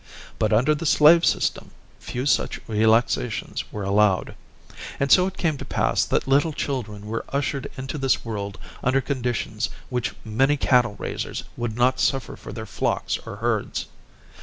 [0.39, 1.69] But, under the slave system,
[1.99, 4.33] few such relaxations were allowed.
[4.99, 8.99] And so it came to pass that little children were ushered into this world under
[8.99, 13.85] conditions which many cattle raisers would not suffer for their flocks or herds.